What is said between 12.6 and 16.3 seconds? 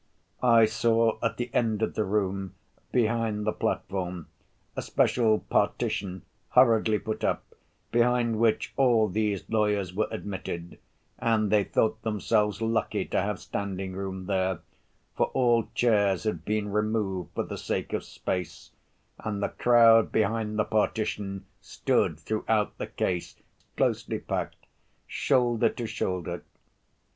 lucky to have standing room there, for all chairs